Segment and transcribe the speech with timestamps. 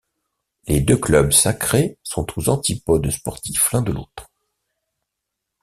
[0.67, 4.31] Les deux clubs sacrés sont aux antipodes sportifs l’un de l’autre.